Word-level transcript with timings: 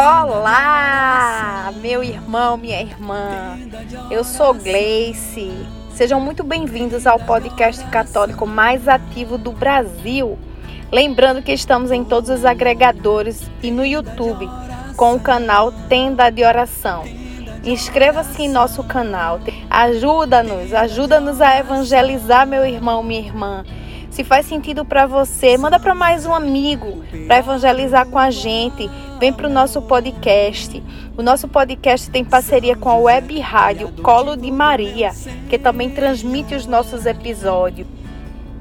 Olá, 0.00 1.72
meu 1.80 2.04
irmão, 2.04 2.56
minha 2.56 2.80
irmã. 2.80 3.58
Eu 4.08 4.22
sou 4.22 4.54
Gleice. 4.54 5.50
Sejam 5.92 6.20
muito 6.20 6.44
bem-vindos 6.44 7.04
ao 7.04 7.18
podcast 7.18 7.84
católico 7.86 8.46
mais 8.46 8.86
ativo 8.86 9.36
do 9.36 9.50
Brasil. 9.50 10.38
Lembrando 10.92 11.42
que 11.42 11.52
estamos 11.52 11.90
em 11.90 12.04
todos 12.04 12.30
os 12.30 12.44
agregadores 12.44 13.50
e 13.60 13.72
no 13.72 13.84
YouTube 13.84 14.48
com 14.96 15.16
o 15.16 15.20
canal 15.20 15.72
Tenda 15.88 16.30
de 16.30 16.44
Oração. 16.44 17.02
Inscreva-se 17.64 18.42
em 18.42 18.48
nosso 18.48 18.84
canal. 18.84 19.40
Ajuda-nos, 19.68 20.72
ajuda-nos 20.72 21.40
a 21.40 21.58
evangelizar, 21.58 22.46
meu 22.46 22.64
irmão, 22.64 23.02
minha 23.02 23.18
irmã. 23.18 23.64
Se 24.10 24.24
faz 24.24 24.46
sentido 24.46 24.84
para 24.84 25.06
você, 25.06 25.56
manda 25.56 25.78
para 25.78 25.94
mais 25.94 26.24
um 26.24 26.34
amigo 26.34 27.04
para 27.26 27.38
evangelizar 27.38 28.06
com 28.06 28.18
a 28.18 28.30
gente. 28.30 28.90
Vem 29.20 29.32
para 29.32 29.46
o 29.46 29.52
nosso 29.52 29.82
podcast. 29.82 30.82
O 31.16 31.22
nosso 31.22 31.46
podcast 31.46 32.10
tem 32.10 32.24
parceria 32.24 32.74
com 32.74 32.88
a 32.88 32.96
web 32.96 33.38
rádio 33.40 33.92
Colo 34.02 34.36
de 34.36 34.50
Maria, 34.50 35.10
que 35.48 35.58
também 35.58 35.90
transmite 35.90 36.54
os 36.54 36.66
nossos 36.66 37.06
episódios. 37.06 37.86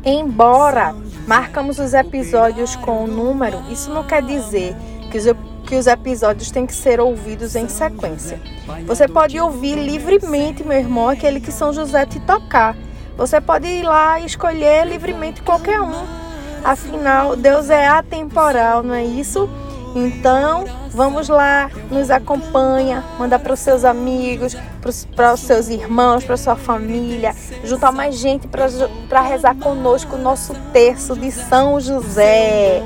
Embora 0.03 0.93
marcamos 1.27 1.79
os 1.79 1.93
episódios 1.93 2.75
com 2.75 3.03
o 3.03 3.07
número, 3.07 3.61
isso 3.71 3.89
não 3.91 4.03
quer 4.03 4.21
dizer 4.21 4.75
que 5.11 5.17
os, 5.17 5.25
que 5.65 5.75
os 5.75 5.87
episódios 5.87 6.51
têm 6.51 6.65
que 6.65 6.75
ser 6.75 6.99
ouvidos 6.99 7.55
em 7.55 7.67
sequência. 7.67 8.39
Você 8.85 9.07
pode 9.07 9.39
ouvir 9.39 9.75
livremente, 9.75 10.63
meu 10.63 10.77
irmão, 10.77 11.09
aquele 11.09 11.39
que 11.39 11.51
São 11.51 11.73
José 11.73 12.05
te 12.05 12.19
tocar 12.19 12.75
você 13.17 13.41
pode 13.41 13.67
ir 13.67 13.83
lá 13.83 14.19
e 14.19 14.25
escolher 14.25 14.85
livremente 14.85 15.41
qualquer 15.41 15.81
um. 15.81 16.05
Afinal, 16.63 17.35
Deus 17.35 17.69
é 17.69 17.87
atemporal, 17.87 18.83
não 18.83 18.93
é 18.93 19.03
isso? 19.03 19.49
Então, 19.95 20.65
vamos 20.91 21.27
lá, 21.27 21.71
nos 21.89 22.11
acompanha, 22.11 23.03
manda 23.17 23.39
para 23.39 23.53
os 23.53 23.59
seus 23.59 23.83
amigos, 23.83 24.55
para 25.15 25.33
os 25.33 25.39
seus 25.39 25.69
irmãos, 25.69 26.23
para 26.23 26.37
sua 26.37 26.55
família, 26.55 27.33
juntar 27.63 27.91
mais 27.91 28.15
gente 28.15 28.47
para 28.47 29.21
rezar 29.21 29.55
conosco 29.55 30.15
o 30.15 30.19
nosso 30.19 30.53
terço 30.71 31.15
de 31.15 31.31
São 31.31 31.79
José. 31.79 32.83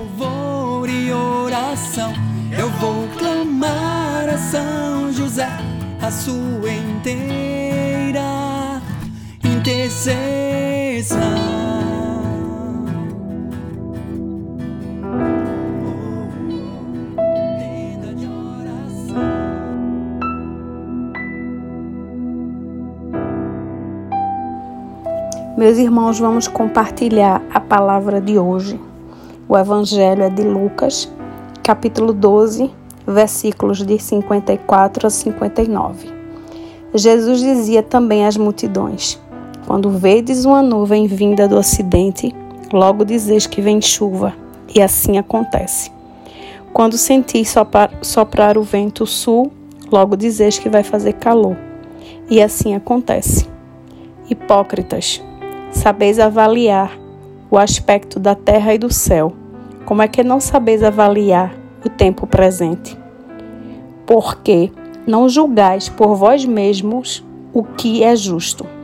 E 0.88 1.12
oração, 1.12 2.14
eu 2.58 2.70
vou 2.70 3.08
clamar 3.18 4.30
a 4.30 4.38
São 4.38 5.12
José, 5.12 5.50
a 6.02 6.12
sua 6.12 6.72
inteira 6.72 7.51
intercessão. 10.02 11.20
Meus 25.56 25.78
irmãos, 25.78 26.18
vamos 26.18 26.48
compartilhar 26.48 27.44
a 27.54 27.60
palavra 27.60 28.20
de 28.20 28.40
hoje. 28.40 28.80
O 29.48 29.56
Evangelho 29.56 30.24
é 30.24 30.30
de 30.30 30.42
Lucas, 30.42 31.12
capítulo 31.62 32.14
12, 32.14 32.72
versículos 33.06 33.86
de 33.86 34.00
54 34.00 35.06
a 35.06 35.10
59. 35.10 36.10
Jesus 36.96 37.42
dizia 37.42 37.84
também 37.84 38.26
às 38.26 38.36
multidões: 38.38 39.21
quando 39.72 39.90
vedes 39.90 40.44
uma 40.44 40.62
nuvem 40.62 41.08
vinda 41.08 41.48
do 41.48 41.56
ocidente, 41.56 42.36
logo 42.74 43.06
dizeis 43.06 43.48
que 43.48 43.62
vem 43.62 43.80
chuva, 43.80 44.34
e 44.76 44.82
assim 44.82 45.18
acontece. 45.18 45.90
Quando 46.74 46.98
sentis 46.98 47.48
soprar, 47.48 47.90
soprar 48.02 48.58
o 48.58 48.64
vento 48.64 49.08
sul, 49.08 49.50
logo 49.90 50.18
dizeis 50.18 50.60
que 50.60 50.68
vai 50.68 50.84
fazer 50.84 51.14
calor, 51.14 51.56
e 52.30 52.42
assim 52.42 52.76
acontece. 52.76 53.48
Hipócritas, 54.30 55.24
sabeis 55.72 56.20
avaliar 56.20 56.92
o 57.50 57.58
aspecto 57.58 58.20
da 58.20 58.36
terra 58.36 58.74
e 58.74 58.78
do 58.78 58.92
céu. 58.92 59.32
Como 59.86 60.02
é 60.02 60.08
que 60.10 60.22
não 60.22 60.42
sabeis 60.42 60.84
avaliar 60.84 61.56
o 61.86 61.88
tempo 61.88 62.28
presente? 62.28 63.00
Porque 64.06 64.70
não 65.08 65.30
julgais 65.30 65.88
por 65.88 66.14
vós 66.14 66.44
mesmos 66.44 67.24
o 67.54 67.64
que 67.64 68.04
é 68.04 68.14
justo. 68.18 68.81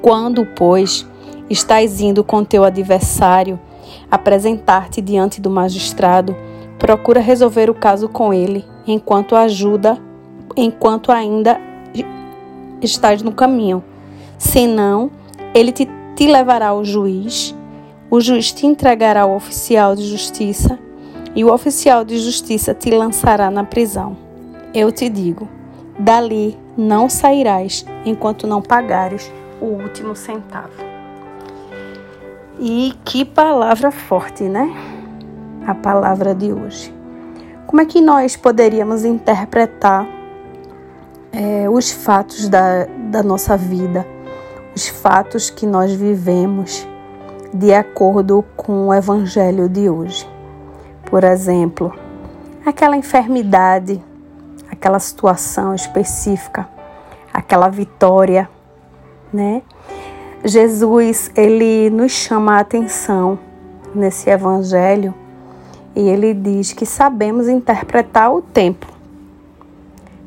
Quando, 0.00 0.46
pois, 0.46 1.06
estás 1.50 2.00
indo 2.00 2.22
com 2.22 2.44
teu 2.44 2.64
adversário 2.64 3.58
apresentar-te 4.10 5.00
diante 5.00 5.40
do 5.40 5.50
magistrado, 5.50 6.36
procura 6.78 7.20
resolver 7.20 7.68
o 7.68 7.74
caso 7.74 8.08
com 8.08 8.32
ele, 8.32 8.64
enquanto 8.86 9.34
ajuda, 9.34 9.98
enquanto 10.56 11.10
ainda 11.10 11.60
estás 12.80 13.22
no 13.22 13.32
caminho. 13.32 13.82
Senão, 14.38 15.10
ele 15.54 15.72
te, 15.72 15.88
te 16.14 16.26
levará 16.26 16.68
ao 16.68 16.84
juiz, 16.84 17.54
o 18.10 18.20
juiz 18.20 18.52
te 18.52 18.66
entregará 18.66 19.22
ao 19.22 19.34
oficial 19.34 19.94
de 19.94 20.04
justiça, 20.04 20.78
e 21.34 21.44
o 21.44 21.52
oficial 21.52 22.04
de 22.04 22.18
justiça 22.18 22.72
te 22.72 22.90
lançará 22.90 23.50
na 23.50 23.64
prisão. 23.64 24.16
Eu 24.72 24.90
te 24.90 25.08
digo: 25.08 25.48
dali 25.98 26.56
não 26.76 27.08
sairás 27.08 27.84
enquanto 28.04 28.46
não 28.46 28.62
pagares 28.62 29.30
o 29.60 29.66
último 29.66 30.14
centavo. 30.14 30.72
E 32.58 32.94
que 33.04 33.24
palavra 33.24 33.90
forte, 33.90 34.44
né? 34.44 34.68
A 35.66 35.74
palavra 35.74 36.34
de 36.34 36.52
hoje. 36.52 36.94
Como 37.66 37.82
é 37.82 37.84
que 37.84 38.00
nós 38.00 38.36
poderíamos 38.36 39.04
interpretar 39.04 40.06
é, 41.30 41.68
os 41.68 41.92
fatos 41.92 42.48
da, 42.48 42.86
da 43.10 43.22
nossa 43.22 43.56
vida, 43.56 44.06
os 44.74 44.88
fatos 44.88 45.50
que 45.50 45.66
nós 45.66 45.92
vivemos 45.92 46.86
de 47.52 47.72
acordo 47.72 48.44
com 48.56 48.88
o 48.88 48.94
evangelho 48.94 49.68
de 49.68 49.88
hoje? 49.88 50.28
Por 51.04 51.22
exemplo, 51.24 51.94
aquela 52.64 52.96
enfermidade, 52.96 54.02
aquela 54.70 54.98
situação 54.98 55.74
específica, 55.74 56.68
aquela 57.32 57.68
vitória 57.68 58.48
né? 59.32 59.62
Jesus, 60.44 61.30
ele 61.34 61.90
nos 61.90 62.12
chama 62.12 62.56
a 62.56 62.60
atenção 62.60 63.38
nesse 63.94 64.30
evangelho 64.30 65.12
e 65.96 66.08
ele 66.08 66.32
diz 66.32 66.72
que 66.72 66.86
sabemos 66.86 67.48
interpretar 67.48 68.32
o 68.32 68.40
tempo, 68.40 68.86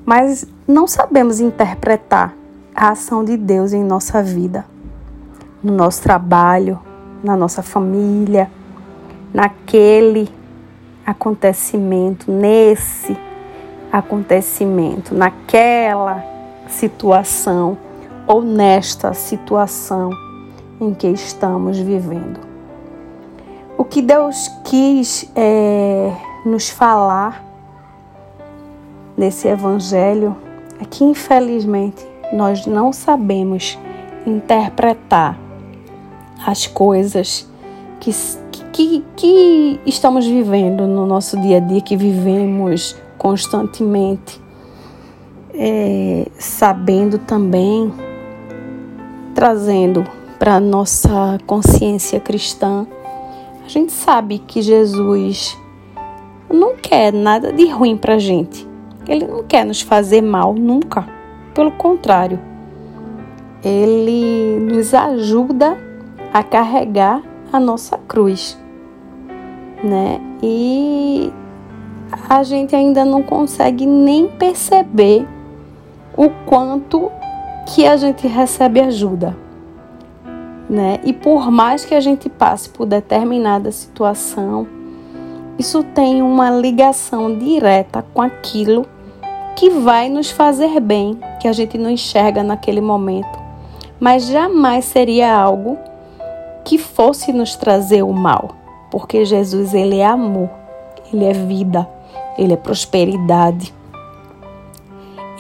mas 0.06 0.46
não 0.68 0.86
sabemos 0.88 1.40
interpretar 1.40 2.34
a 2.76 2.90
ação 2.90 3.24
de 3.24 3.38
Deus 3.38 3.72
em 3.72 3.84
nossa 3.84 4.22
vida, 4.22 4.66
no 5.64 5.74
nosso 5.74 6.02
trabalho, 6.02 6.80
na 7.24 7.36
nossa 7.36 7.62
família, 7.62 8.50
naquele 9.34 10.30
acontecimento, 11.06 12.32
nesse 12.32 13.18
acontecimento, 13.92 15.16
naquela 15.16 16.24
situação 16.68 17.78
ou 18.32 18.42
nesta 18.42 19.14
situação 19.14 20.10
em 20.80 20.94
que 20.94 21.08
estamos 21.08 21.78
vivendo. 21.78 22.40
O 23.78 23.84
que 23.84 24.02
Deus 24.02 24.50
quis 24.64 25.30
é, 25.36 26.16
nos 26.46 26.70
falar 26.70 27.44
nesse 29.18 29.50
Evangelho 29.50 30.34
é 30.80 30.86
que, 30.86 31.04
infelizmente, 31.04 32.08
nós 32.32 32.66
não 32.66 32.94
sabemos 32.94 33.78
interpretar 34.26 35.38
as 36.48 36.66
coisas 36.66 37.50
que, 38.00 38.12
que, 38.72 39.04
que 39.18 39.80
estamos 39.86 40.26
vivendo 40.26 40.88
no 40.88 41.06
nosso 41.06 41.38
dia 41.42 41.58
a 41.58 41.60
dia, 41.60 41.82
que 41.82 41.98
vivemos 41.98 42.96
constantemente, 43.18 44.40
é, 45.54 46.28
sabendo 46.40 47.18
também 47.18 47.92
trazendo 49.42 50.06
para 50.38 50.60
nossa 50.60 51.40
consciência 51.48 52.20
cristã, 52.20 52.86
a 53.66 53.68
gente 53.68 53.92
sabe 53.92 54.38
que 54.38 54.62
Jesus 54.62 55.58
não 56.48 56.76
quer 56.76 57.12
nada 57.12 57.52
de 57.52 57.68
ruim 57.68 57.98
para 57.98 58.20
gente. 58.20 58.68
Ele 59.08 59.26
não 59.26 59.42
quer 59.42 59.66
nos 59.66 59.82
fazer 59.82 60.22
mal 60.22 60.54
nunca. 60.54 61.08
Pelo 61.56 61.72
contrário, 61.72 62.40
ele 63.64 64.60
nos 64.60 64.94
ajuda 64.94 65.76
a 66.32 66.44
carregar 66.44 67.24
a 67.52 67.60
nossa 67.60 67.98
cruz, 67.98 68.56
né? 69.84 70.22
E 70.44 71.34
a 72.30 72.44
gente 72.44 72.76
ainda 72.76 73.04
não 73.04 73.24
consegue 73.24 73.88
nem 73.88 74.28
perceber 74.28 75.28
o 76.16 76.30
quanto 76.46 77.10
que 77.74 77.86
a 77.86 77.96
gente 77.96 78.28
recebe 78.28 78.82
ajuda. 78.82 79.36
Né? 80.70 81.00
E 81.04 81.14
por 81.14 81.50
mais 81.50 81.86
que 81.86 81.96
a 81.96 82.00
gente 82.00 82.30
passe 82.30 82.70
por 82.70 82.86
determinada 82.86 83.72
situação, 83.72 84.68
isso 85.58 85.84
tem 85.84 86.22
uma 86.22 86.50
ligação 86.50 87.38
direta 87.38 88.06
com 88.14 88.22
aquilo 88.22 88.86
que 89.56 89.70
vai 89.70 90.10
nos 90.10 90.32
fazer 90.32 90.80
bem, 90.80 91.18
que 91.40 91.48
a 91.48 91.54
gente 91.54 91.78
não 91.78 91.90
enxerga 91.90 92.44
naquele 92.44 92.82
momento, 92.82 93.40
mas 94.00 94.28
jamais 94.28 94.86
seria 94.86 95.34
algo 95.34 95.78
que 96.66 96.78
fosse 96.78 97.32
nos 97.32 97.56
trazer 97.56 98.04
o 98.04 98.14
mal, 98.14 98.56
porque 98.90 99.24
Jesus 99.26 99.74
ele 99.74 100.00
é 100.00 100.06
amor, 100.06 100.50
ele 101.12 101.26
é 101.26 101.34
vida, 101.34 101.88
ele 102.38 102.54
é 102.54 102.58
prosperidade. 102.58 103.74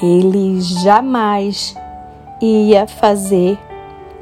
Ele 0.01 0.59
jamais 0.59 1.75
ia 2.41 2.87
fazer 2.87 3.57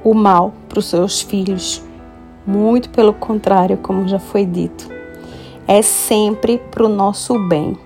o 0.04 0.14
mal 0.14 0.54
para 0.68 0.80
os 0.80 0.86
seus 0.86 1.22
filhos. 1.22 1.84
Muito 2.46 2.90
pelo 2.90 3.14
contrário, 3.14 3.78
como 3.78 4.08
já 4.08 4.20
foi 4.20 4.46
dito. 4.46 4.90
É 5.68 5.82
sempre 5.82 6.58
para 6.72 6.84
o 6.84 6.90
nosso 6.90 7.38
bem. 7.48 7.78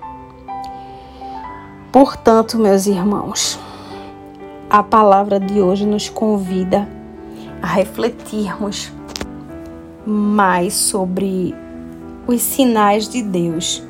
Portanto, 1.92 2.58
meus 2.58 2.86
irmãos, 2.86 3.58
a 4.68 4.82
palavra 4.82 5.38
de 5.38 5.60
hoje 5.60 5.86
nos 5.86 6.08
convida 6.08 6.88
a 7.62 7.66
refletirmos 7.66 8.92
mais 10.04 10.74
sobre 10.74 11.54
os 12.26 12.40
sinais 12.42 13.08
de 13.08 13.22
Deus. 13.22 13.82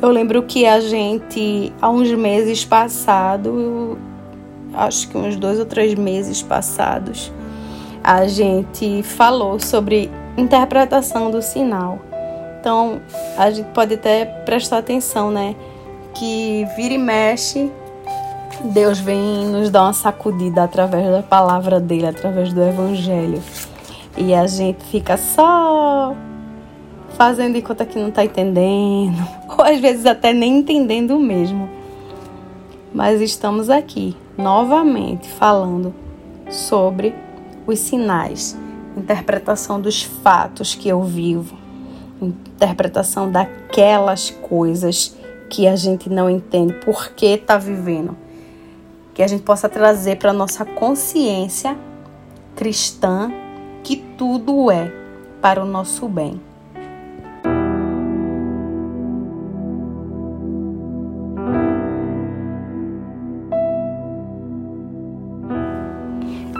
Eu 0.00 0.10
lembro 0.10 0.42
que 0.42 0.66
a 0.66 0.80
gente, 0.80 1.72
há 1.80 1.88
uns 1.88 2.10
meses 2.10 2.64
passados, 2.64 3.96
acho 4.74 5.08
que 5.08 5.16
uns 5.16 5.36
dois 5.36 5.58
ou 5.58 5.66
três 5.66 5.94
meses 5.94 6.42
passados, 6.42 7.32
a 8.02 8.26
gente 8.26 9.02
falou 9.02 9.60
sobre 9.60 10.10
interpretação 10.36 11.30
do 11.30 11.42
sinal. 11.42 12.00
Então, 12.60 13.00
a 13.36 13.50
gente 13.50 13.68
pode 13.70 13.94
até 13.94 14.24
prestar 14.24 14.78
atenção, 14.78 15.30
né? 15.30 15.54
Que 16.14 16.66
vira 16.76 16.94
e 16.94 16.98
mexe, 16.98 17.70
Deus 18.64 18.98
vem 19.00 19.46
nos 19.46 19.70
dar 19.70 19.84
uma 19.84 19.92
sacudida 19.92 20.62
através 20.62 21.10
da 21.10 21.22
palavra 21.22 21.80
dele, 21.80 22.06
através 22.06 22.52
do 22.52 22.62
evangelho. 22.62 23.42
E 24.16 24.34
a 24.34 24.46
gente 24.46 24.84
fica 24.84 25.16
só 25.16 26.14
fazendo 27.16 27.54
de 27.54 27.62
conta 27.62 27.84
que 27.84 27.98
não 27.98 28.08
está 28.08 28.24
entendendo, 28.24 29.16
ou 29.58 29.64
às 29.64 29.80
vezes 29.80 30.06
até 30.06 30.32
nem 30.32 30.58
entendendo 30.58 31.18
mesmo. 31.18 31.68
Mas 32.94 33.20
estamos 33.20 33.70
aqui 33.70 34.16
novamente 34.36 35.28
falando 35.28 35.94
sobre 36.50 37.14
os 37.66 37.78
sinais, 37.78 38.56
interpretação 38.96 39.80
dos 39.80 40.02
fatos 40.02 40.74
que 40.74 40.88
eu 40.88 41.02
vivo, 41.02 41.56
interpretação 42.20 43.30
daquelas 43.30 44.30
coisas 44.30 45.16
que 45.48 45.66
a 45.66 45.76
gente 45.76 46.08
não 46.08 46.30
entende 46.30 46.72
por 46.84 47.10
que 47.10 47.26
está 47.26 47.58
vivendo. 47.58 48.16
Que 49.14 49.22
a 49.22 49.26
gente 49.26 49.42
possa 49.42 49.68
trazer 49.68 50.16
para 50.16 50.32
nossa 50.32 50.64
consciência 50.64 51.76
cristã 52.56 53.30
que 53.82 53.96
tudo 53.96 54.70
é 54.70 54.90
para 55.42 55.62
o 55.62 55.66
nosso 55.66 56.08
bem. 56.08 56.40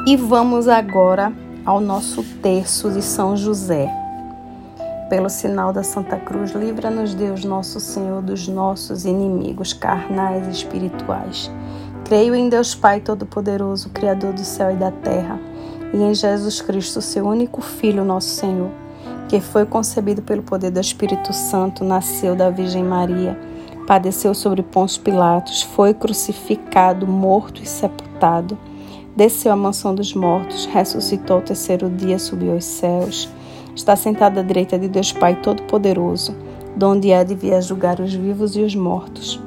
E 0.04 0.16
vamos 0.16 0.66
agora 0.66 1.32
ao 1.64 1.80
nosso 1.80 2.24
terço 2.42 2.90
de 2.90 3.00
São 3.00 3.36
José. 3.36 3.88
Pelo 5.08 5.30
sinal 5.30 5.72
da 5.72 5.84
Santa 5.84 6.16
Cruz, 6.16 6.50
livra-nos 6.50 7.14
Deus 7.14 7.44
nosso 7.44 7.78
Senhor 7.78 8.20
dos 8.20 8.48
nossos 8.48 9.04
inimigos 9.04 9.72
carnais 9.72 10.48
e 10.48 10.50
espirituais. 10.50 11.48
Creio 12.04 12.34
em 12.34 12.48
Deus 12.48 12.74
Pai 12.74 12.98
Todo-Poderoso, 12.98 13.90
Criador 13.90 14.32
do 14.32 14.44
céu 14.44 14.72
e 14.72 14.76
da 14.76 14.90
terra, 14.90 15.38
e 15.94 16.02
em 16.02 16.12
Jesus 16.12 16.60
Cristo, 16.60 17.00
seu 17.00 17.24
único 17.24 17.60
Filho, 17.60 18.04
nosso 18.04 18.30
Senhor, 18.30 18.72
que 19.28 19.40
foi 19.40 19.64
concebido 19.64 20.20
pelo 20.20 20.42
poder 20.42 20.72
do 20.72 20.80
Espírito 20.80 21.32
Santo, 21.32 21.84
nasceu 21.84 22.34
da 22.34 22.50
Virgem 22.50 22.82
Maria, 22.82 23.38
padeceu 23.86 24.34
sobre 24.34 24.64
Pôncio 24.64 25.00
Pilatos, 25.00 25.62
foi 25.62 25.94
crucificado, 25.94 27.06
morto 27.06 27.62
e 27.62 27.66
sepultado 27.66 28.58
desceu 29.16 29.52
à 29.52 29.56
mansão 29.56 29.94
dos 29.94 30.14
mortos, 30.14 30.66
ressuscitou 30.66 31.36
ao 31.36 31.42
terceiro 31.42 31.88
dia, 31.90 32.18
subiu 32.18 32.52
aos 32.52 32.64
céus, 32.64 33.28
está 33.74 33.94
sentado 33.94 34.40
à 34.40 34.42
direita 34.42 34.78
de 34.78 34.88
Deus 34.88 35.12
Pai 35.12 35.36
Todo-Poderoso, 35.36 36.34
donde 36.76 37.12
há 37.12 37.22
de 37.22 37.34
vir 37.34 37.54
a 37.54 37.60
julgar 37.60 38.00
os 38.00 38.14
vivos 38.14 38.56
e 38.56 38.60
os 38.60 38.74
mortos. 38.74 39.40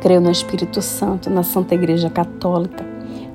Creio 0.00 0.20
no 0.20 0.30
Espírito 0.30 0.82
Santo, 0.82 1.30
na 1.30 1.44
Santa 1.44 1.74
Igreja 1.74 2.10
Católica, 2.10 2.84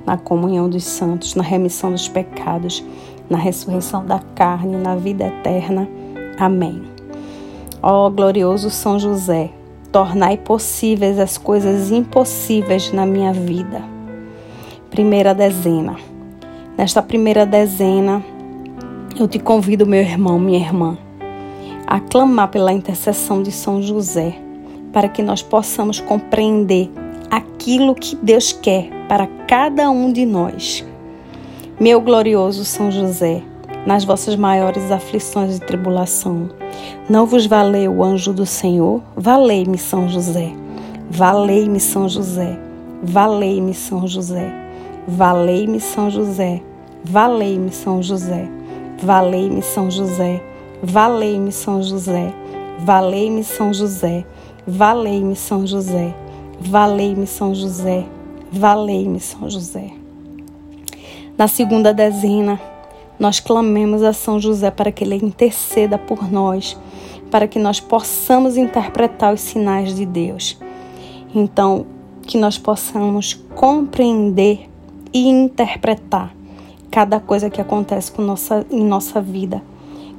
na 0.06 0.18
comunhão 0.18 0.70
dos 0.70 0.84
santos, 0.84 1.36
na 1.36 1.44
remissão 1.44 1.92
dos 1.92 2.08
pecados, 2.08 2.84
na 3.30 3.38
ressurreição 3.38 4.06
da 4.06 4.20
carne, 4.20 4.76
na 4.76 4.96
vida 4.96 5.28
eterna. 5.28 5.88
Amém. 6.38 6.84
Ó 7.82 8.10
glorioso 8.10 8.70
São 8.70 9.00
José, 9.00 9.52
tornai 9.92 10.38
possíveis 10.38 11.20
as 11.20 11.38
coisas 11.38 11.90
impossíveis 11.90 12.92
na 12.92 13.06
minha 13.06 13.32
vida 13.32 13.97
primeira 14.98 15.32
dezena. 15.32 15.96
Nesta 16.76 17.04
primeira 17.04 17.46
dezena, 17.46 18.20
eu 19.16 19.28
te 19.28 19.38
convido, 19.38 19.86
meu 19.86 20.02
irmão, 20.02 20.40
minha 20.40 20.58
irmã, 20.58 20.98
a 21.86 22.00
clamar 22.00 22.48
pela 22.48 22.74
intercessão 22.74 23.44
de 23.44 23.52
São 23.52 23.80
José, 23.80 24.36
para 24.92 25.08
que 25.08 25.22
nós 25.22 25.44
possamos 25.44 26.00
compreender 26.00 26.90
aquilo 27.30 27.94
que 27.94 28.16
Deus 28.16 28.52
quer 28.52 28.90
para 29.08 29.28
cada 29.48 29.88
um 29.92 30.12
de 30.12 30.26
nós. 30.26 30.84
Meu 31.80 32.02
glorioso 32.02 32.66
São 32.66 32.90
José, 32.90 33.44
nas 33.86 34.04
vossas 34.04 34.36
maiores 34.36 34.92
aflições 34.92 35.58
e 35.58 35.62
tribulação, 35.62 36.50
não 37.08 37.28
vos 37.28 37.46
valeu 37.46 37.98
o 37.98 38.04
anjo 38.04 38.34
do 38.34 38.48
Senhor? 38.48 39.04
Valei-me, 39.16 39.78
São 39.78 40.10
José. 40.10 40.52
Valei-me, 41.08 41.80
São 41.80 42.10
José. 42.10 42.58
Valei-me, 43.04 43.76
São 43.76 44.08
José. 44.08 44.66
Valei-me 45.10 45.80
São 45.80 46.10
José, 46.10 46.62
valei-me 47.02 47.72
São 47.72 48.04
José, 48.04 48.46
valei-me 49.02 49.62
São 49.62 49.90
José, 49.90 50.44
valei-me 50.84 51.50
São 51.50 51.82
José, 51.82 52.34
valei-me 52.78 53.42
São 53.42 53.74
José, 53.74 54.26
valei-me 54.68 55.34
São 55.34 55.66
José, 55.66 56.14
valei-me 56.60 57.26
São 57.26 57.56
José, 57.56 58.06
valei-me 58.52 59.18
São 59.22 59.50
José. 59.50 59.92
Na 61.38 61.48
segunda 61.48 61.94
dezena, 61.94 62.60
nós 63.18 63.40
clamemos 63.40 64.04
a 64.04 64.12
São 64.12 64.42
José 64.42 64.70
para 64.70 64.92
que 64.92 65.06
ele 65.06 65.16
interceda 65.16 65.98
por 65.98 66.30
nós, 66.30 66.78
para 67.32 67.48
que 67.48 67.58
nós 67.58 67.80
possamos 67.80 68.58
interpretar 68.58 69.34
os 69.34 69.40
sinais 69.40 69.96
de 69.96 70.06
Deus. 70.06 70.60
Então, 71.34 71.86
que 72.24 72.38
nós 72.38 72.58
possamos 72.58 73.34
compreender 73.56 74.70
e 75.14 75.28
interpretar 75.28 76.34
cada 76.90 77.20
coisa 77.20 77.50
que 77.50 77.62
acontece 77.62 78.12
com 78.12 78.22
nossa, 78.22 78.66
em 78.72 78.84
nossa 78.84 79.22
vida, 79.22 79.62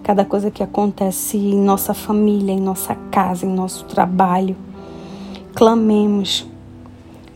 cada 0.02 0.25
coisa 0.25 0.50
que 0.50 0.62
acontece 0.62 1.37
em 1.37 1.61
nossa 1.61 1.95
família, 1.95 2.52
em 2.52 2.61
nossa 2.61 2.95
casa, 3.11 3.47
em 3.47 3.52
nosso 3.52 3.85
trabalho. 3.87 4.57
Clamemos, 5.54 6.47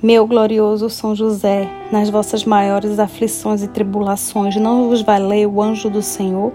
meu 0.03 0.27
glorioso 0.27 0.91
São 0.91 1.15
José, 1.15 1.69
nas 1.91 2.11
vossas 2.11 2.45
maiores 2.45 2.99
aflições 2.99 3.63
e 3.63 3.69
tribulações, 3.69 4.57
não 4.57 4.89
vos 4.89 5.03
valei 5.03 5.47
o 5.47 5.63
anjo 5.63 5.89
do 5.89 6.03
Senhor? 6.03 6.53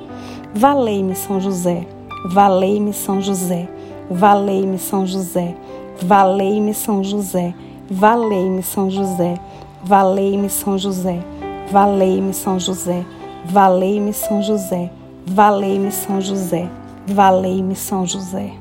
Valei-me, 0.54 1.16
São 1.16 1.40
José, 1.40 1.86
valei-me, 2.26 2.94
São 2.94 3.22
José, 3.22 3.68
valei-me, 4.10 4.78
São 4.78 5.06
José, 5.06 5.56
valei-me, 6.02 6.74
São 6.74 7.04
José, 7.04 7.54
valei-me, 7.90 8.64
São 8.64 8.90
José. 8.90 9.36
Valei-me 9.84 10.50
São 10.50 10.78
José, 10.78 11.20
valei-me 11.72 12.34
São 12.34 12.60
José, 12.60 13.06
valei-me 13.46 14.12
São 14.12 14.42
José, 14.42 14.92
valei-me 15.26 15.92
São 15.92 16.20
José, 16.20 16.70
valei-me 17.08 17.76
São 17.76 18.06
José. 18.06 18.54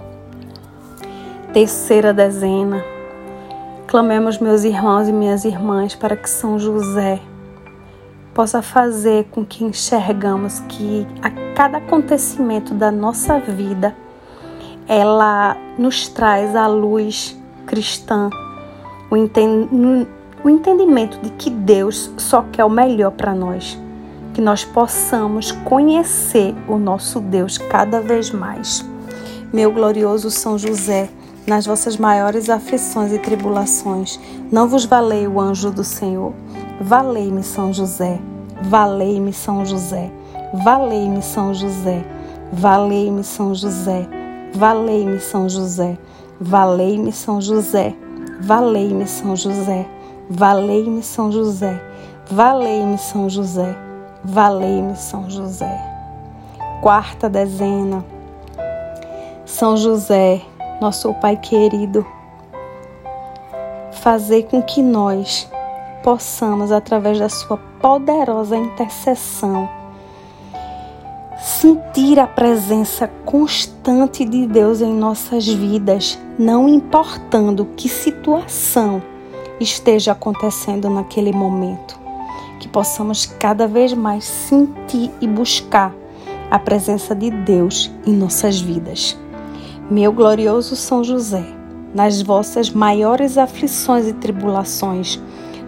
Terceira 1.53 2.13
dezena. 2.13 2.85
Clamemos 3.87 4.39
meus 4.39 4.65
irmãos 4.65 5.09
e 5.09 5.13
minhas 5.13 5.45
irmãs 5.45 5.95
para 5.95 6.17
que 6.17 6.29
São 6.29 6.59
José 6.59 7.21
possa 8.35 8.61
fazer 8.61 9.25
com 9.31 9.45
que 9.45 9.65
enxergamos 9.65 10.61
que 10.69 11.07
a 11.23 11.31
cada 11.55 11.79
acontecimento 11.79 12.75
da 12.75 12.91
nossa 12.91 13.41
vida 13.41 13.97
ela 14.87 15.57
nos 15.79 16.09
traz 16.09 16.55
a 16.55 16.67
luz 16.67 17.41
cristã, 17.67 18.29
o 20.47 20.49
entendimento 20.49 21.19
de 21.21 21.31
que 21.31 21.51
Deus 21.51 22.09
só 22.17 22.41
quer 22.53 22.65
o 22.65 22.71
melhor 22.71 23.11
para 23.11 23.35
nós, 23.35 23.77
que 24.33 24.41
nós 24.41 24.65
possamos 24.65 25.51
conhecer 25.51 26.55
o 26.69 26.79
nosso 26.79 27.19
Deus 27.19 27.59
cada 27.59 28.01
vez 28.01 28.31
mais. 28.31 28.89
Meu 29.53 29.73
glorioso 29.73 30.31
São 30.31 30.57
José, 30.57 31.09
nas 31.49 31.67
vossas 31.67 31.97
maiores 31.97 32.49
aflições 32.49 33.13
e 33.13 33.19
tribulações, 33.19 34.21
não 34.53 34.69
vos 34.69 34.85
valei 34.85 35.27
o 35.27 35.41
anjo 35.41 35.69
do 35.73 35.83
Senhor. 35.83 36.33
Valei-me, 36.81 37.43
São 37.43 37.73
José. 37.73 38.21
Valei-me, 38.63 39.33
São 39.33 39.67
José. 39.67 40.13
Valei-me, 40.55 41.23
São 41.23 41.53
José. 41.53 42.05
Valei-me, 42.53 43.25
São 43.25 43.53
José. 43.53 44.07
Valei-me, 44.55 45.19
São 45.21 45.49
José. 45.49 45.99
Valei-me, 46.41 47.11
São 47.11 47.41
José. 47.41 47.97
Valei-me, 48.41 49.09
São 49.09 49.35
José. 49.35 49.96
Valei-me, 50.29 51.05
São 51.05 51.31
José. 51.31 51.81
Valei-me, 52.29 52.99
São 52.99 53.31
José. 53.31 53.77
Valei-me, 54.25 54.97
São 54.97 55.31
José. 55.31 55.81
Quarta 56.83 57.29
dezena. 57.29 58.05
São 59.45 59.77
José, 59.77 60.43
nosso 60.81 61.15
Pai 61.15 61.37
querido, 61.37 62.05
fazer 63.93 64.49
com 64.49 64.61
que 64.61 64.83
nós 64.83 65.49
possamos, 66.03 66.73
através 66.73 67.21
da 67.21 67.29
Sua 67.29 67.57
poderosa 67.81 68.57
intercessão, 68.57 69.69
sentir 71.39 72.19
a 72.19 72.27
presença 72.27 73.09
constante 73.25 74.25
de 74.25 74.49
Deus 74.49 74.81
em 74.81 74.93
nossas 74.93 75.47
vidas, 75.47 76.19
não 76.37 76.69
importando 76.69 77.69
que 77.77 77.89
situação 77.89 79.01
esteja 79.61 80.13
acontecendo 80.13 80.89
naquele 80.91 81.33
momento. 81.33 81.99
Que 82.61 82.69
possamos 82.69 83.27
cada 83.27 83.67
vez 83.67 83.93
mais 83.93 84.25
sentir 84.25 85.11
e 85.21 85.27
buscar 85.27 85.95
a 86.51 86.59
presença 86.59 87.15
de 87.15 87.31
Deus 87.31 87.91
em 88.07 88.13
nossas 88.13 88.61
vidas. 88.61 89.19
Meu 89.91 90.13
glorioso 90.13 90.75
São 90.75 91.05
José, 91.05 91.45
nas 91.95 92.23
vossas 92.23 92.71
maiores 92.71 93.39
aflições 93.39 94.07
e 94.07 94.13
tribulações, 94.13 95.21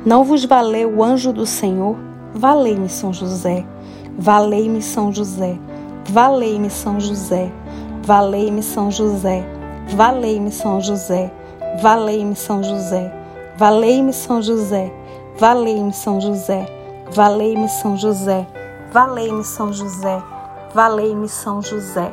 não 0.05 0.25
vos 0.25 0.45
valeu 0.45 0.97
o 0.97 1.05
anjo 1.05 1.33
do 1.33 1.45
Senhor? 1.45 1.97
Valei-me, 2.35 2.89
São 2.89 3.13
José. 3.13 3.65
Valei-me, 4.19 4.81
São 4.81 5.13
José. 5.13 5.59
Valei-me, 6.07 6.71
São 6.71 7.01
José. 7.01 7.51
Valei-me, 8.05 8.63
São 8.63 8.91
José. 8.91 9.45
Valei-me, 9.89 10.51
São 10.51 10.81
José. 10.81 11.33
Valei-me, 11.83 12.35
São 12.37 12.63
José. 12.63 13.18
Valei-me, 13.59 14.13
São 14.13 14.41
José. 14.41 14.89
Valei-me, 15.37 15.93
São 15.93 16.21
José. 16.21 16.65
Valei-me, 17.11 17.69
São 17.69 17.97
José. 17.97 18.47
Valei-me, 18.93 19.43
São 19.43 19.73
José. 19.73 20.23
Valei-me, 20.73 21.29
São 21.29 21.61
José. 21.61 22.09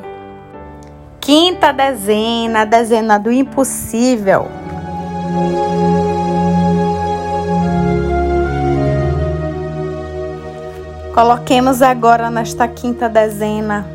Quinta 1.21 1.71
dezena, 1.71 2.65
dezena 2.65 3.19
do 3.19 3.31
impossível. 3.31 4.47
Coloquemos 11.13 11.83
agora 11.83 12.31
nesta 12.31 12.67
quinta 12.67 13.07
dezena 13.07 13.85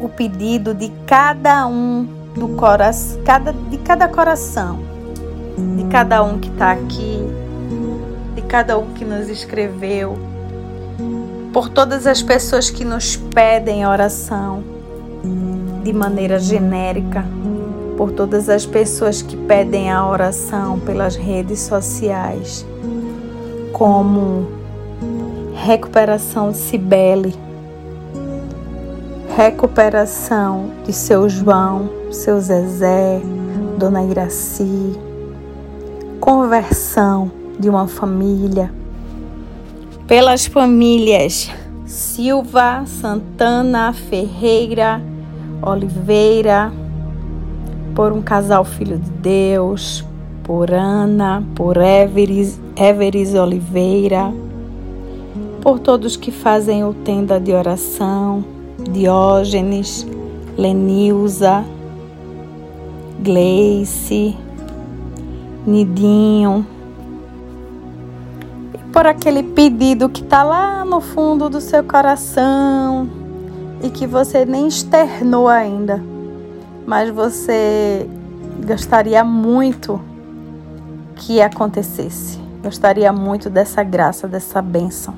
o 0.00 0.08
pedido 0.08 0.72
de 0.72 0.88
cada 1.06 1.66
um 1.66 2.08
do 2.34 2.48
coração, 2.56 3.22
cada, 3.22 3.52
de 3.52 3.76
cada 3.76 4.08
coração, 4.08 4.87
de 5.76 5.84
cada 5.90 6.22
um 6.22 6.38
que 6.38 6.48
está 6.48 6.72
aqui, 6.72 7.20
de 8.34 8.42
cada 8.42 8.78
um 8.78 8.92
que 8.94 9.04
nos 9.04 9.28
escreveu, 9.28 10.18
por 11.52 11.68
todas 11.68 12.06
as 12.06 12.22
pessoas 12.22 12.70
que 12.70 12.84
nos 12.84 13.16
pedem 13.16 13.86
oração 13.86 14.62
de 15.82 15.92
maneira 15.92 16.38
genérica 16.38 17.24
por 17.98 18.12
todas 18.12 18.48
as 18.48 18.64
pessoas 18.64 19.20
que 19.20 19.36
pedem 19.36 19.90
a 19.90 20.08
oração 20.08 20.78
pelas 20.78 21.16
redes 21.16 21.58
sociais, 21.58 22.64
como 23.72 24.46
recuperação 25.52 26.52
de 26.52 26.58
Cibele, 26.58 27.34
recuperação 29.36 30.70
de 30.86 30.92
seu 30.92 31.28
João, 31.28 31.90
seu 32.12 32.40
Zezé, 32.40 33.20
Dona 33.76 34.04
Iraci, 34.04 34.96
conversão 36.28 37.32
de 37.58 37.70
uma 37.70 37.88
família, 37.88 38.70
pelas 40.06 40.44
famílias. 40.44 41.50
Silva, 41.86 42.84
Santana, 42.84 43.94
Ferreira, 43.94 45.00
Oliveira, 45.62 46.70
por 47.94 48.12
um 48.12 48.20
casal 48.20 48.62
filho 48.62 48.98
de 48.98 49.08
Deus, 49.08 50.04
por 50.44 50.70
Ana, 50.70 51.42
por 51.54 51.78
Everis, 51.78 52.60
Everis 52.76 53.34
Oliveira, 53.34 54.30
por 55.62 55.78
todos 55.78 56.14
que 56.14 56.30
fazem 56.30 56.84
o 56.84 56.92
tenda 56.92 57.40
de 57.40 57.54
oração, 57.54 58.44
Diógenes, 58.92 60.06
Lenilza, 60.58 61.64
Gleice, 63.22 64.36
Nidinho, 65.68 66.66
e 68.74 68.78
por 68.90 69.06
aquele 69.06 69.42
pedido 69.42 70.08
que 70.08 70.22
está 70.22 70.42
lá 70.42 70.84
no 70.84 71.00
fundo 71.00 71.50
do 71.50 71.60
seu 71.60 71.84
coração, 71.84 73.08
e 73.82 73.90
que 73.90 74.06
você 74.06 74.44
nem 74.44 74.66
externou 74.66 75.46
ainda, 75.46 76.02
mas 76.86 77.10
você 77.10 78.08
gostaria 78.66 79.22
muito 79.22 80.00
que 81.16 81.40
acontecesse. 81.40 82.38
Gostaria 82.62 83.12
muito 83.12 83.50
dessa 83.50 83.82
graça, 83.82 84.26
dessa 84.26 84.60
bênção. 84.62 85.14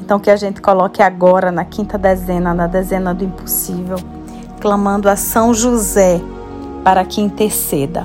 Então 0.00 0.18
que 0.18 0.30
a 0.30 0.36
gente 0.36 0.60
coloque 0.60 1.02
agora 1.02 1.52
na 1.52 1.64
quinta 1.64 1.98
dezena, 1.98 2.54
na 2.54 2.66
dezena 2.66 3.12
do 3.12 3.24
impossível, 3.24 3.98
clamando 4.60 5.08
a 5.08 5.16
São 5.16 5.52
José 5.52 6.20
para 6.82 7.04
que 7.04 7.20
interceda. 7.20 8.04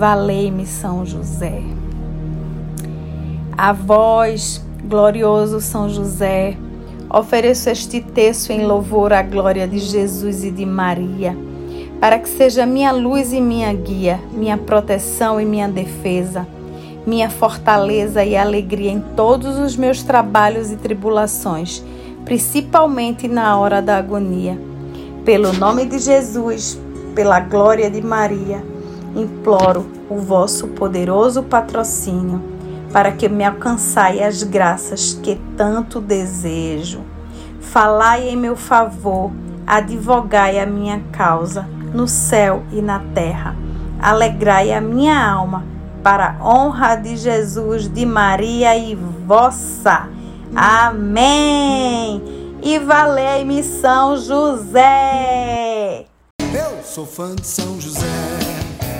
Valei-me 0.00 0.64
São 0.64 1.04
José. 1.04 1.60
A 3.52 3.70
voz, 3.70 4.64
glorioso 4.82 5.60
São 5.60 5.90
José, 5.90 6.56
Ofereço 7.12 7.68
este 7.68 8.00
texto 8.00 8.48
em 8.50 8.64
louvor 8.64 9.12
à 9.12 9.20
glória 9.20 9.68
de 9.68 9.78
Jesus 9.78 10.42
e 10.42 10.50
de 10.50 10.64
Maria, 10.64 11.36
para 12.00 12.18
que 12.18 12.30
seja 12.30 12.64
minha 12.64 12.92
luz 12.92 13.30
e 13.34 13.42
minha 13.42 13.70
guia, 13.74 14.18
minha 14.32 14.56
proteção 14.56 15.38
e 15.38 15.44
minha 15.44 15.68
defesa, 15.68 16.48
minha 17.06 17.28
fortaleza 17.28 18.24
e 18.24 18.34
alegria 18.34 18.92
em 18.92 19.00
todos 19.14 19.58
os 19.58 19.76
meus 19.76 20.02
trabalhos 20.02 20.70
e 20.70 20.76
tribulações, 20.76 21.84
principalmente 22.24 23.28
na 23.28 23.58
hora 23.58 23.82
da 23.82 23.98
agonia. 23.98 24.58
Pelo 25.26 25.52
nome 25.52 25.84
de 25.84 25.98
Jesus, 25.98 26.80
pela 27.14 27.38
glória 27.38 27.90
de 27.90 28.00
Maria, 28.00 28.64
imploro 29.14 29.86
o 30.08 30.16
vosso 30.16 30.68
poderoso 30.68 31.42
patrocínio 31.42 32.42
para 32.92 33.12
que 33.12 33.28
me 33.28 33.44
alcançai 33.44 34.22
as 34.22 34.42
graças 34.42 35.18
que 35.22 35.40
tanto 35.56 36.00
desejo. 36.00 37.02
Falai 37.60 38.28
em 38.28 38.36
meu 38.36 38.56
favor, 38.56 39.30
advogai 39.66 40.58
a 40.58 40.66
minha 40.66 41.00
causa 41.12 41.68
no 41.94 42.08
céu 42.08 42.62
e 42.72 42.82
na 42.82 43.00
terra. 43.14 43.56
Alegrai 44.00 44.72
a 44.72 44.80
minha 44.80 45.24
alma 45.24 45.64
para 46.02 46.36
a 46.38 46.44
honra 46.44 46.96
de 46.96 47.16
Jesus, 47.16 47.88
de 47.88 48.04
Maria 48.06 48.76
e 48.76 48.94
vossa. 48.94 50.08
Amém. 50.54 52.22
E 52.62 52.78
valei-me 52.78 53.62
São 53.62 54.16
José. 54.16 56.06
Eu 56.40 56.82
sou 56.82 57.06
fã 57.06 57.34
de 57.36 57.46
São 57.46 57.80
José. 57.80 58.49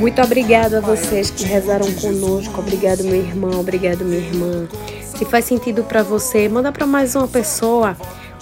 Muito 0.00 0.22
obrigado 0.22 0.76
a 0.76 0.80
vocês 0.80 1.28
que 1.28 1.44
rezaram 1.44 1.92
conosco. 1.92 2.58
Obrigado, 2.58 3.04
meu 3.04 3.16
irmão. 3.16 3.60
Obrigado, 3.60 4.02
minha 4.02 4.18
irmã. 4.18 4.66
Se 5.04 5.26
faz 5.26 5.44
sentido 5.44 5.84
para 5.84 6.02
você, 6.02 6.48
manda 6.48 6.72
para 6.72 6.86
mais 6.86 7.14
uma 7.14 7.28
pessoa. 7.28 7.94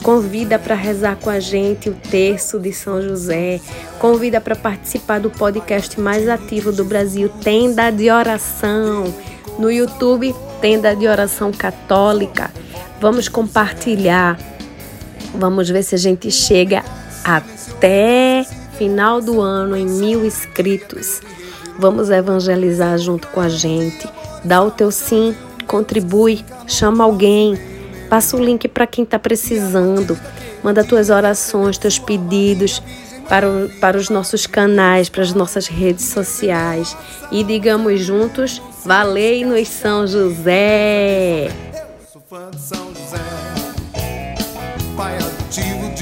Convida 0.04 0.56
para 0.56 0.76
rezar 0.76 1.16
com 1.16 1.28
a 1.28 1.40
gente 1.40 1.90
o 1.90 1.94
terço 1.94 2.60
de 2.60 2.72
São 2.72 3.02
José. 3.02 3.60
Convida 3.98 4.40
para 4.40 4.54
participar 4.54 5.18
do 5.18 5.30
podcast 5.30 6.00
mais 6.00 6.28
ativo 6.28 6.70
do 6.70 6.84
Brasil, 6.84 7.28
Tenda 7.42 7.90
de 7.90 8.08
Oração. 8.08 9.12
No 9.58 9.68
YouTube, 9.68 10.32
Tenda 10.60 10.94
de 10.94 11.08
Oração 11.08 11.50
Católica. 11.50 12.52
Vamos 13.00 13.28
compartilhar. 13.28 14.38
Vamos 15.34 15.68
ver 15.68 15.82
se 15.82 15.96
a 15.96 15.98
gente 15.98 16.30
chega 16.30 16.84
até 17.24 18.46
final 18.78 19.20
do 19.20 19.40
ano 19.40 19.76
em 19.76 19.86
mil 19.86 20.24
inscritos. 20.24 21.20
Vamos 21.78 22.10
evangelizar 22.10 22.98
junto 22.98 23.28
com 23.28 23.40
a 23.40 23.48
gente. 23.48 24.08
Dá 24.44 24.62
o 24.62 24.70
teu 24.70 24.90
sim, 24.90 25.34
contribui, 25.66 26.44
chama 26.66 27.04
alguém 27.04 27.58
Passa 28.08 28.36
o 28.36 28.42
link 28.42 28.66
para 28.68 28.86
quem 28.86 29.04
está 29.04 29.18
precisando. 29.18 30.18
Manda 30.62 30.82
tuas 30.82 31.10
orações, 31.10 31.76
teus 31.76 31.98
pedidos 31.98 32.82
para, 33.28 33.46
o, 33.46 33.68
para 33.80 33.98
os 33.98 34.08
nossos 34.08 34.46
canais, 34.46 35.08
para 35.10 35.22
as 35.22 35.34
nossas 35.34 35.66
redes 35.66 36.06
sociais. 36.06 36.96
E 37.30 37.44
digamos 37.44 38.00
juntos: 38.00 38.62
Valei-nos 38.84 39.68
São 39.68 40.06
José! 40.06 41.50
Sou 42.10 42.22
fã 42.28 42.50
de 42.50 42.60
São 42.60 42.88
José, 42.94 43.18
Pai 44.96 45.18
de 45.50 45.97